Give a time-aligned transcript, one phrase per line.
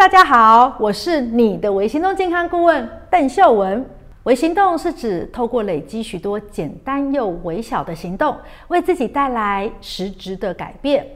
[0.00, 3.84] 大家好，我是你的微行动健康顾问邓秀文。
[4.22, 8.34] 微行动是指透过累积许多简单又微小的行动，
[8.68, 11.06] 为自己带来实质的改变。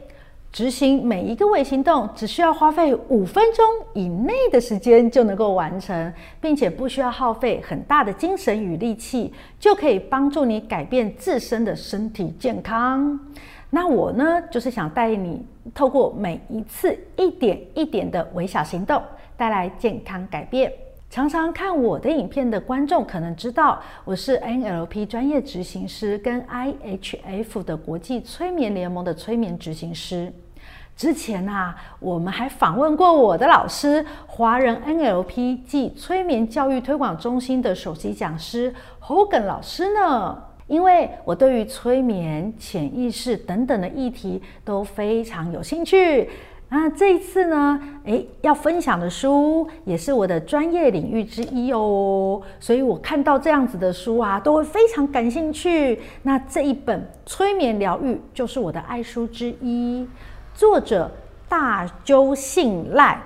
[0.52, 13.18] 执行每一个微行动，只需要花费五分钟以内的时间就能够完成，并且不需要耗费很大的精神与力气，就可以帮助你改变自身的身体健康。
[13.74, 19.02] 那我呢，就是想带你透过每一次一点一点的微小行动，
[19.36, 20.72] 带来健康改变。
[21.10, 30.32] 常常看我的影片的观众可能知道，我是 NLP 专业执行师，跟 IHF 的国际催眠联盟的催眠执行师。
[30.96, 40.44] 之前啊，我们还访问过我的老师，华人 NLP 暨催眠教育推广中心的首席讲师 Hogan 老师呢。
[40.74, 46.28] 因为我对于催眠、潜意识等等的议题都非常有兴趣。
[46.68, 56.00] 那这一次呢，诶，要分享的书也是我的专业领域之一哦，所以我看到这样子的书啊，都会非常感兴趣。
[56.22, 60.04] 那这一本《催眠疗愈》就是我的爱书之一。
[60.52, 61.08] 作者
[61.48, 63.22] 大鸠信赖，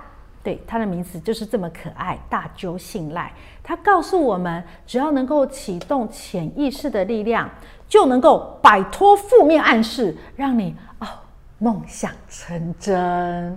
[0.49, 2.17] 对，他的名字就是这么可爱。
[2.27, 7.47] 大揪信赖，他告诉我们，只要能够启动潜意识的力量，
[7.87, 11.05] 就能够摆脱负面暗示，让你哦
[11.59, 13.55] 梦想成真。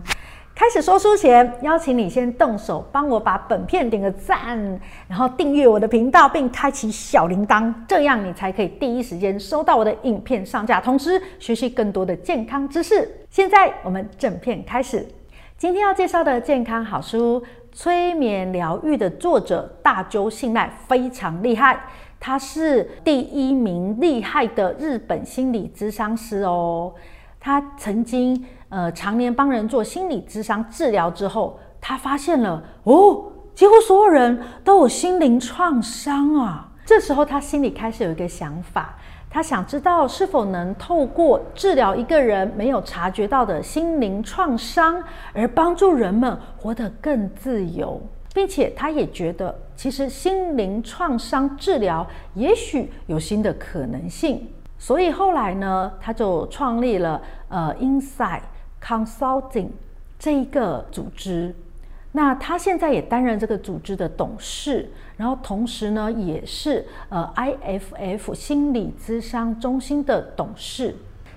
[0.55, 4.59] 开始说书前，邀请你先动手帮我把本片点个赞，
[5.09, 13.11] 然后订阅我的频道，并开启小铃铛，这样你才可以第一时间收到我的影片上架，同时学习更多的健康知识。
[13.31, 15.09] 现在我们正片开始，
[15.63, 21.85] 今天要介绍的健康好书《催眠疗愈》的作者大鸠信赖非常厉害，
[22.19, 26.93] 他是第一名厉害的日本心理咨商师哦，
[27.39, 28.45] 他曾经。
[28.71, 36.71] 呃，常年帮人做心理咨商治疗之后，他发现了哦，几乎所有人都有心灵创伤啊。
[36.85, 38.99] 这时候他心里开始有一个想法，
[39.33, 47.99] 他想知道是否能透过治疗一个人没有察觉到的心灵创伤，而帮助人们活得更自由，
[48.35, 54.47] 并且他也觉得，其实心灵创伤治疗也许有新的可能性。
[54.79, 58.43] 所以后来呢，他就创立了呃，Insight。
[58.85, 59.69] Consulting
[60.19, 61.55] 这一个组织，
[62.15, 70.95] 那他现在也担任这个组织的董事，然后同时呢，也是呃 IFF 心理咨商中心的董事。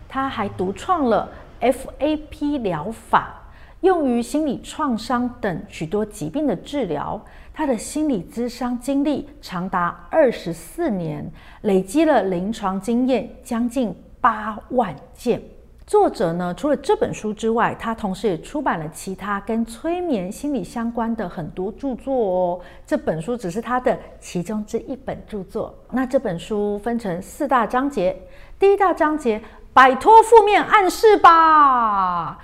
[0.09, 1.29] 他还独创了
[1.61, 3.41] FAP 疗法，
[3.81, 7.23] 用于心理创伤等许多疾病的治疗。
[7.53, 11.31] 他的心理咨商经历长达二十四年，
[11.61, 15.41] 累积了临床经验将近八万件。
[15.87, 22.59] 作者呢，除了这本书之外，他同时也出版了其他跟催眠心理相关的很多著作哦。
[22.87, 25.71] 这本书只是他的其中之一本著作。
[25.91, 28.19] 那这本书分成四大章节，
[28.57, 29.39] 第一大章节
[29.73, 32.39] 摆脱负面暗示吧，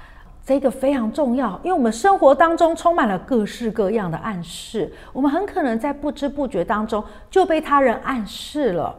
[0.46, 8.96] 这个非常重要，因为我们生活当中充满了各式各样的暗示，我们很可能在不知不觉当中就被他人暗示了。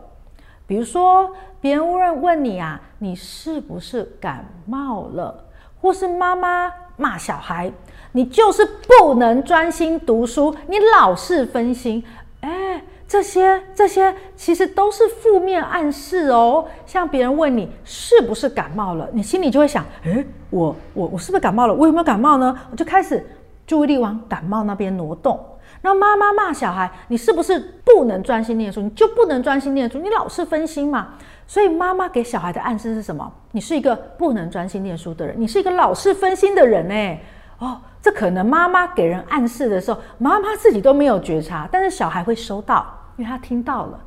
[0.72, 5.44] 比如说，别人问问你啊，你是不是感冒了？
[5.82, 7.70] 或是妈妈骂小孩，
[8.12, 12.02] 你就是不能专心读书，你老是分心。
[12.40, 16.66] 哎，这些这些其实都是负面暗示哦。
[16.86, 21.74] 像别人问你是不是感冒了，你心里就会想，哎，我我我是不是感冒了？
[21.74, 22.58] 我有没有感冒呢？
[22.70, 23.22] 我就开始
[23.66, 25.38] 注意力往感冒那边挪动。
[25.82, 28.80] 那妈妈骂小孩，你是不是不能专心念书？
[28.80, 29.98] 你就不能专心念书？
[29.98, 31.14] 你老是分心嘛？
[31.46, 33.30] 所以妈妈给小孩的暗示是什么？
[33.50, 37.20] 你是一个不能专心念书的人，你是一个老是分心的人哎。
[37.58, 44.00] 哦，这可能妈妈给人暗示的时候，妈妈自己都没有觉察，但是小孩会收到，因为他听到了。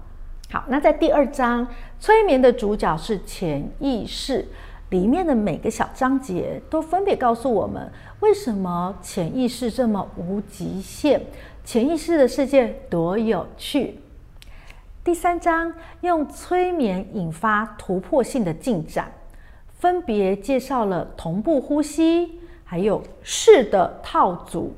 [0.52, 1.68] 好，那在第二章，
[2.00, 4.46] 催眠的主角是潜意识。
[4.92, 11.20] 里面的每个小章节都分别告诉我们，为什么潜意识这么无极限，
[11.66, 14.00] 潜意识的世界多有趣。
[15.04, 19.12] 第三章用催眠引发突破性的进展，
[19.80, 24.76] 分别介绍了同步呼吸，还有是的套组，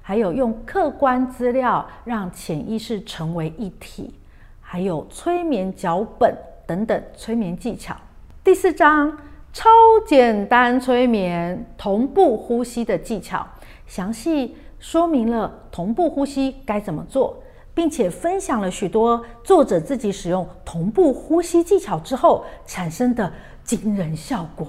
[0.00, 4.14] 还有用客观资料让潜意识成为一体，
[4.60, 6.32] 还有催眠脚本
[6.64, 7.96] 等等催眠技巧。
[8.44, 9.18] 第四章。
[9.50, 9.68] 超
[10.06, 13.44] 简单催眠同步呼吸的技巧，
[13.86, 17.36] 详细说明了同步呼吸该怎么做，
[17.74, 23.32] 并且分享了许多作者自己使用同步呼吸技巧之后产生的
[23.64, 24.66] 惊人效果。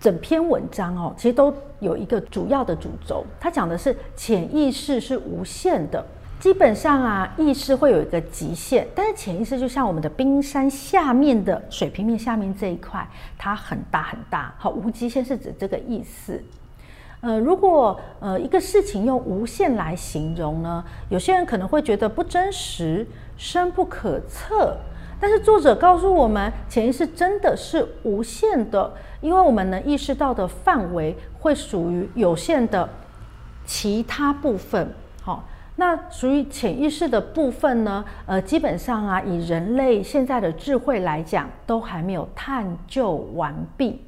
[0.00, 6.04] 整篇文章哦，其实都有一个主要的主轴，它讲的是潜意识是无限的。
[6.38, 13.04] 基本上啊，意识会有一个极限，但是潜意识就像我们的冰山下面的水平面下面这一块，
[13.36, 14.54] 它很大很大。
[14.56, 16.40] 好，无极限是指这个意思。
[17.20, 23.06] 呃，如果呃一个事情用无限来形容呢，有些人可能会觉得不真实、
[23.36, 24.76] 深不可测。
[25.20, 32.88] 但是作者告诉我们，潜意识真的是无限的，因为我们能意识到的范围会属于有限的
[33.66, 34.92] 其他部分。
[35.22, 35.44] 好。
[35.80, 38.04] 那属于潜意识的部分呢？
[38.26, 44.04] 呃，基本上啊，以人类现在的智慧来讲，都还没有探究完毕。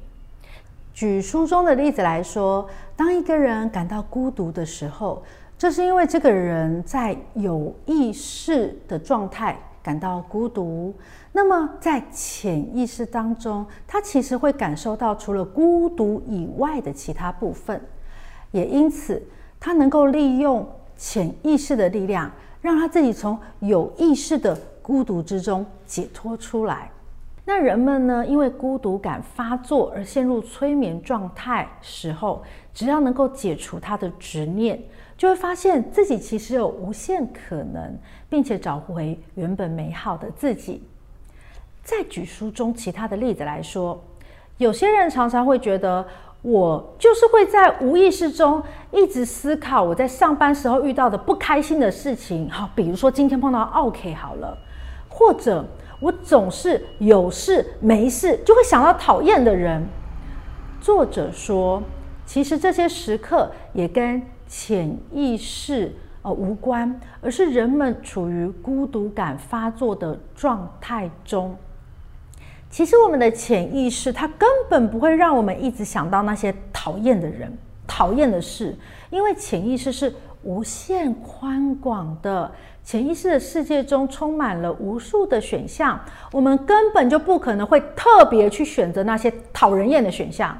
[0.93, 5.23] 举书中的例子来说，当一个人感到孤独的时候，
[5.57, 10.93] 这是因为这个人在有意识的状态感到孤独。
[11.31, 17.81] 那么在潜意识当中，他其实会感受到除了孤独以外的其他部分，
[18.51, 19.21] 也因此
[19.59, 20.67] 他能够利用。
[20.97, 26.91] 潜意识的力量，让他自己从有意识的孤独之中解脱出来。
[27.53, 32.41] 那人们呢，因为孤独感发作而陷入催眠状态时候，
[32.73, 34.81] 只要能够解除他的执念，
[35.17, 37.93] 就会发现自己其实有无限可能，
[38.29, 40.81] 并且找回原本美好的自己。
[41.83, 44.01] 再举书中其他的例子来说，
[44.57, 46.07] 有些人常常会觉得。
[46.43, 54.57] 我就是会在无意识中一直思考我在上班时候遇到的不开心的事情，好，比如说今天碰到 OK 好了，
[55.07, 55.63] 或者
[56.01, 59.87] 我总是有事没事就会想到讨厌的人。
[60.81, 61.81] 作者说，
[62.25, 65.93] 其实这些时刻也跟潜意识
[66.23, 71.55] 呃无关，而是人们处于孤独感发作的状态中。
[72.71, 77.55] 其实我们的潜意识，它根本不会让我们一直想到那些讨厌的人、
[77.85, 78.75] 讨厌的事，
[79.11, 80.11] 因为潜意识是
[80.43, 82.51] 无限宽广的。
[82.83, 85.99] 潜意识的世界中充满了无数的选项，
[86.31, 90.57] 我们根本就不可能会特别去选择那些讨人厌的选项。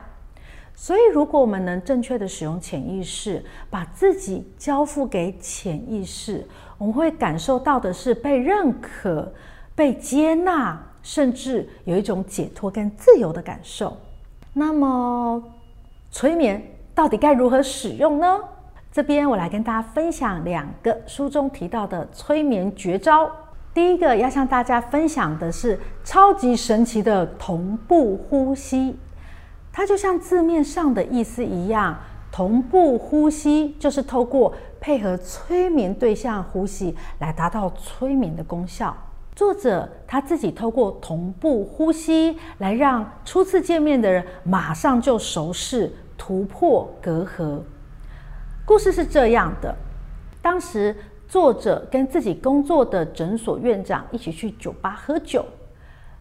[0.75, 6.47] 所以，如果我们能正确的使用潜意识，把自己交付给潜意识，
[6.77, 9.31] 我们会感受到的是被认可、
[9.75, 10.87] 被接纳。
[11.03, 13.97] 甚至有一种解脱跟自由的感受。
[14.53, 15.43] 那么，
[16.11, 16.63] 催眠
[16.93, 18.39] 到底该如何使用呢？
[18.91, 23.31] 这边我来跟大家分享两个书中提到的催眠绝招。
[23.73, 28.99] 第一个要向大家分享的是超级神奇的同步呼吸，
[29.71, 31.97] 它就像字面上的意思一样，
[32.33, 38.93] 同步呼吸就是透过配合催眠对象呼吸来达到催眠的功效。
[39.33, 47.61] 作者他自己透过同步呼吸来让初次见面的人马上就熟识，突破隔阂。
[48.71, 49.75] 故事是这样的：
[50.41, 50.95] 当时
[51.27, 55.43] 作者跟自己工作的诊所院长一起去酒吧喝酒，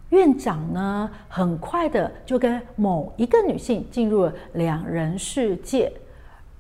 [0.09, 5.93] 院长呢很快的就跟某一个女性进入了两人世界，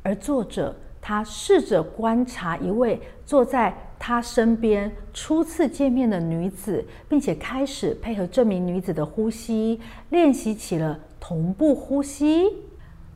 [0.04, 0.72] 而作者
[1.02, 3.74] 他试着观察一位坐在。
[3.98, 12.46] 他身边初次见面的女子，并且开始配合这名女子的呼吸，练习起了同步呼吸。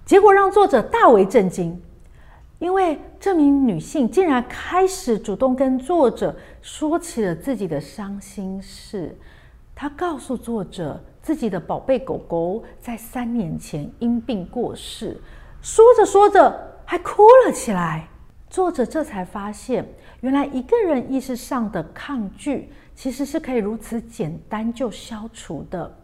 [0.05, 1.81] 结果让作者大为震惊，
[2.64, 9.15] 因为这名女性竟然开始主动跟作者说起了自己的伤心事。
[9.74, 15.20] 她告诉作者，自己的宝贝狗狗在三年前因病过世，
[15.60, 18.08] 说着说着还哭了起来。
[18.48, 19.86] 作者这才发现，
[20.22, 25.94] 原来一个人意识上的抗拒，其实是可以如此简单就消除的。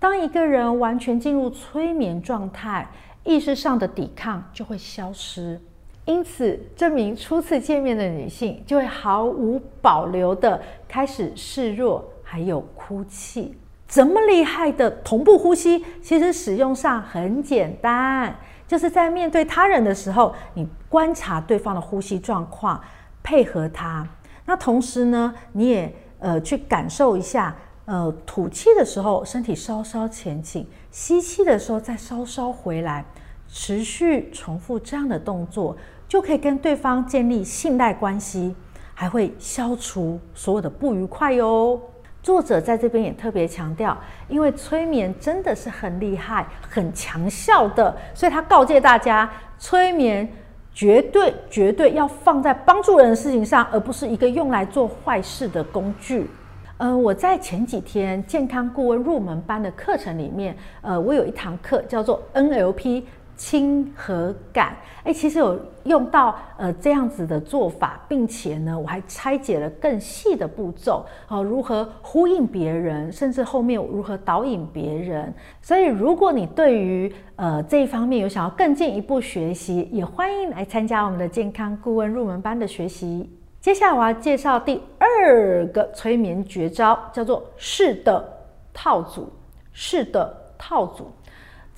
[0.00, 2.88] 当一个人完全进入催眠状态，
[3.22, 5.60] 意识上的抵抗就会消失。
[6.08, 13.54] 因此，这名初次见面的女性就会毫无保留地开始示弱，还有哭泣。
[13.86, 18.34] 这么厉害的同步呼吸，其实使用上很简单。
[18.66, 22.82] 就是在面对他人的时候，你观察对方的呼吸状况，
[23.22, 24.08] 配合他。
[24.46, 33.04] 那同时呢，你也呃去感受一下，呃吐气的时候身体稍稍前倾，吸气的时候再稍稍回来，
[33.48, 35.76] 持续重复这样的动作，
[36.06, 38.54] 就可以跟对方建立信赖关系，
[38.94, 41.80] 还会消除所有的不愉快哟。
[42.22, 43.96] 作者在这边也特别强调，
[44.28, 50.28] 因为催眠真的是很厉害、很强效的，所以他告诫大家，催眠
[50.74, 56.28] 绝对绝对要放在帮助人的事情上，而不是一个用来做坏事的工具。
[56.76, 63.04] 呃，我在前几天健康顾问入门班的课程里面，呃，我有一堂课叫做 NLP。
[63.38, 75.32] 亲和感，哎，其实有用到呃这样子的做法，并且呢，我还拆解了更细的步骤，哦，如何呼应别人，甚至后面如何导引别人。
[75.62, 83.30] 所以，如果你对于呃这一方面有想要更进一步学习，也欢迎来参加我们的健康顾问入门班的学习。
[83.60, 88.28] 接下来我要介绍第二个催眠绝招，叫做“是的
[88.74, 89.32] 套组”。
[89.80, 91.08] 是的套组。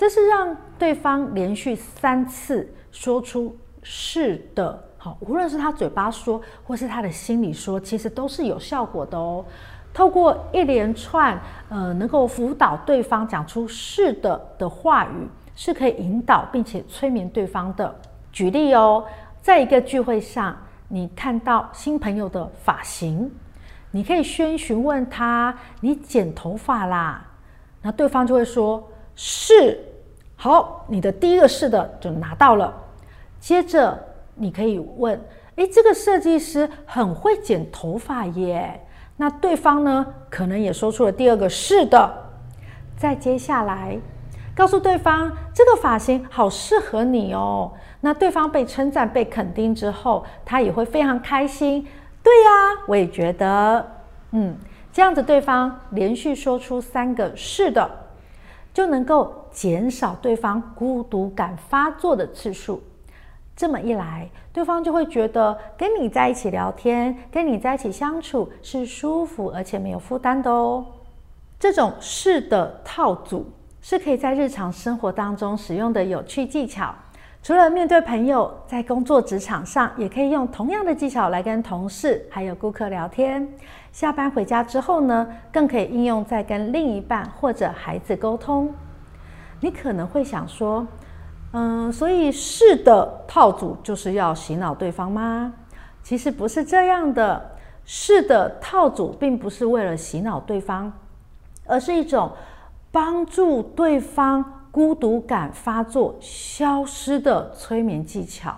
[0.01, 3.55] 这是让对方连续三次说出
[3.85, 9.45] “是的”，好，无论是他嘴巴说，或是他的心里说，其实都是有效果的哦。
[9.93, 11.39] 透过一连串
[11.69, 17.95] 呃，能够辅导对方讲出“是的”的话语，是可以引导并且催眠对方的。
[18.33, 19.05] 举例哦，
[19.43, 20.57] 在一个聚会上，
[20.89, 23.31] 你看到新朋友的发型，
[23.91, 27.23] 你可以先询问他：“你剪头发啦？”
[27.85, 28.83] 那对方就会说
[29.23, 29.79] ：“是。”
[30.35, 32.75] 好，你的第一个是的就拿到了。
[33.39, 33.99] 接着
[34.35, 35.21] 你可以问：
[35.57, 38.81] 诶，这个设计师很会剪头发耶。
[39.19, 42.11] 那对方呢，可能也说出了第二个是的。
[42.97, 43.99] 再接下来，
[44.55, 47.71] 告诉对方这个发型好适合你哦。
[48.01, 51.87] 那对方被称赞、被肯定之后，他也会非常开心。
[52.23, 53.87] 对呀，我也觉得，
[54.33, 54.57] 嗯，
[54.91, 57.91] 这样子对方连续说出三个是的，
[58.81, 62.83] 就能够减少对方孤独感发作的次数。
[63.55, 70.83] 这么一来，对方就会觉得跟你在一起聊天、跟你在一起相处是舒服而且没有负担的哦。
[71.59, 73.45] 这种是的套组
[73.83, 76.95] 是可以在日常生活当中使用的有趣技巧。
[77.43, 83.47] 除了面对朋友，在工作职场上也可以用同样的技巧来跟同事还有顾客聊天。
[83.93, 88.73] 下班回家之后呢，更可以应用在跟另一半或者孩子沟通。
[89.61, 90.87] 你可能会想说，
[91.53, 95.53] 嗯，所以是的套组就是要洗脑对方吗？
[96.03, 97.51] 其实不是这样的。
[97.85, 100.93] 是的套组并不是为了洗脑对方，
[101.67, 102.31] 而是一种
[102.93, 104.45] 帮助对方。
[104.73, 108.57] 孤独感发作消失的催眠技巧，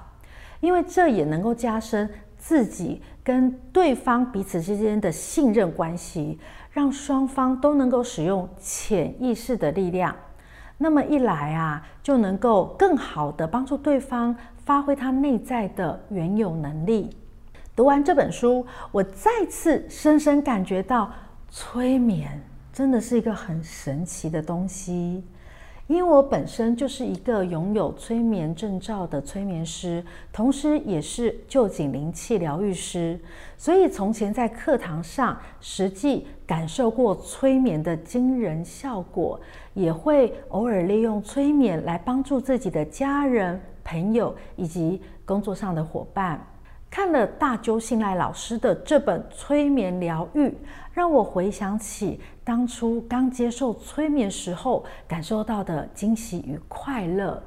[0.61, 2.07] 因为这也能够加深
[2.45, 6.41] 自己跟对方彼此之间的信任关系，
[6.73, 10.15] 让双方都能够使用潜意识的力量。
[10.77, 14.35] 那么一来啊，就能够更好的帮助对方
[14.65, 17.17] 发挥他内在的原有能力。
[17.77, 21.09] 读完这本书，我再次深深感觉到，
[21.49, 25.23] 催眠真的是一个很神奇的东西。
[25.93, 33.21] 因为我本身就是一个拥有催眠证照的催眠师，同时也是臼井灵气疗愈师，
[33.59, 39.39] 所以从前在课堂上实际感受过催眠的惊人效果，
[39.75, 46.43] 也会偶尔利用催眠来帮助自己的家人、朋友以及工作上的伙伴。
[46.93, 50.41] 看了大揪信赖老师的这本《催眠疗愈》，
[50.93, 57.43] 让我回想起当初刚接受催眠时候感受到的惊喜与快乐。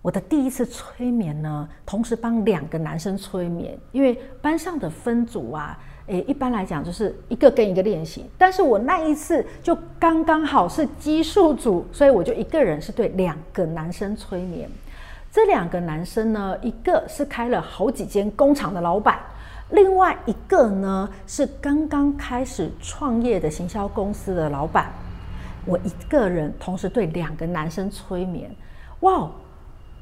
[0.00, 14.70] 我的第一次催眠呢，同时帮两个男生催眠，因为班上的分组啊，诶，一般来讲就是一个跟一个练习，但是我那一次就刚刚好是奇数组，所以我就一个人是对两个男生催眠。
[15.38, 19.20] 这两个男生呢，一个是开了好几间工厂的老板，
[19.70, 24.90] 另外一个呢是刚刚开始创业的行销公司的老板。
[25.64, 28.50] 我一个人同时对两个男生催眠，
[29.02, 29.30] 哇，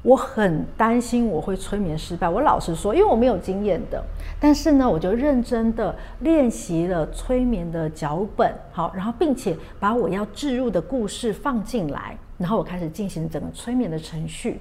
[0.01, 2.27] 我很担心我会催眠失败。
[2.27, 4.03] 我老实说，因为我没有经验的，
[4.39, 14.59] 但是呢，我就认真的练习了催眠的脚本，好，然后并且把我要置入的故事放进来，然后我开始进行整个催眠的程序。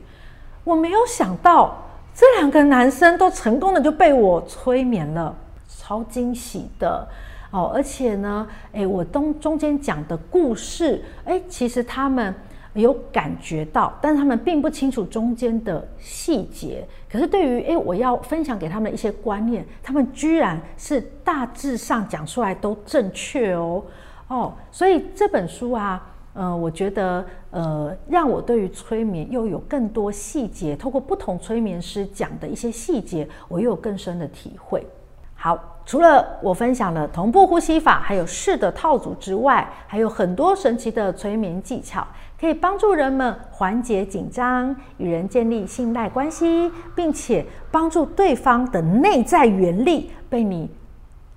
[0.66, 1.76] 我没有想到
[2.12, 5.32] 这两个男生都成功的就被我催眠了，
[5.68, 7.06] 超惊喜的
[7.52, 7.70] 哦！
[7.73, 12.35] 而且呢，诶，我中中间讲的故事，诶，其实他们
[12.75, 16.85] 有感觉到，但是他们并不清楚中间的细节。
[17.08, 23.80] 可是对于诶，我要分享给他们一些观念，他们居然是大致上讲出来都正确哦
[24.26, 24.52] 哦！
[24.73, 26.04] 所以这本书啊。
[26.37, 34.87] 呃，我觉得，呃，让我对于催眠又有更多细节，透过不同催眠师讲的一些细节，我又有更深的体会。
[35.35, 42.07] 好，除了我分享了同步呼吸法，还有是的套组之外，还有很多神奇的催眠技巧，
[42.38, 50.71] 可以帮助人们缓解紧张，与人建立信赖关系，并且帮助对方的内在原力被你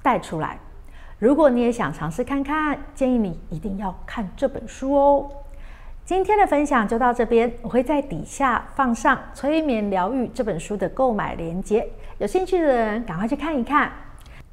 [0.01, 0.59] 带出来。
[1.19, 5.29] 如果你也想尝试看看，建议你一定要看这本书哦。
[6.05, 11.85] 今天的分享就到这边，我会在底下放上《催眠疗愈》这本书的购买链接，
[12.19, 13.91] 有兴趣的人赶快去看一看。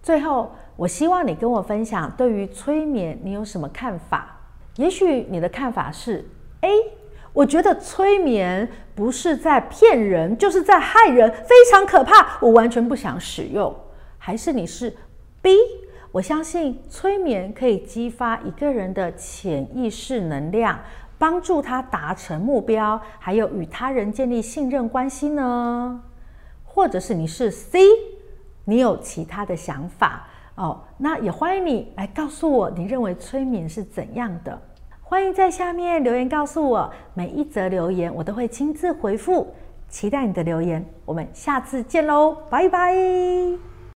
[0.02, 4.36] 最后，我希望你跟我分享对于催眠你有什么看法？
[4.74, 6.28] 也许你的看法是
[6.62, 6.68] ：A，
[7.32, 13.72] 我觉得催眠不是在骗人，就是在害人，非常可怕，我完全不想使用。
[14.18, 14.92] 还是你是
[15.40, 15.56] B，
[16.12, 20.78] 我相信催眠可以激发一个人的潜意识能量。
[21.18, 26.02] 帮助他达成目标，还有与他人建立信任关系呢？
[26.62, 27.80] 或者是你是 C，
[28.66, 30.78] 你有其他的想法哦？
[30.98, 34.60] 那也欢迎你来告诉我，你认为催眠是怎样的？
[35.00, 39.54] 欢迎在下面留言告诉我，每一则留言我都会亲自回复，
[39.88, 40.84] 期待你的留言。
[41.06, 43.75] 我们下次见喽，拜拜。